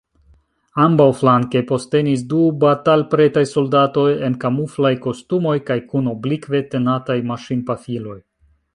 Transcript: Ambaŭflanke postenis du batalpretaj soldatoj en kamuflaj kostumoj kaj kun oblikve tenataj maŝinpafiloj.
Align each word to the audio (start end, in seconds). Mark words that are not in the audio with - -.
Ambaŭflanke 0.85 1.61
postenis 1.71 2.23
du 2.31 2.39
batalpretaj 2.63 3.45
soldatoj 3.51 4.07
en 4.31 4.41
kamuflaj 4.47 4.95
kostumoj 5.07 5.57
kaj 5.71 5.81
kun 5.93 6.13
oblikve 6.17 6.67
tenataj 6.75 7.23
maŝinpafiloj. 7.35 8.23